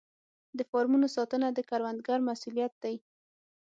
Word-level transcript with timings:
د 0.57 0.59
فارمونو 0.69 1.07
ساتنه 1.15 1.47
د 1.51 1.59
کروندګر 1.69 2.19
مسوولیت 2.27 2.73
دی. 2.83 2.95